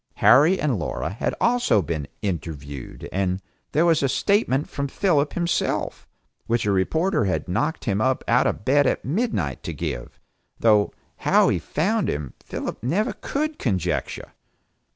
[0.15, 3.39] Harry and Laura had also been "interviewed" and
[3.71, 6.07] there was a statement from Philip himself,
[6.47, 10.19] which a reporter had knocked him up out of bed at midnight to give,
[10.59, 14.31] though how he found him, Philip never could conjecture.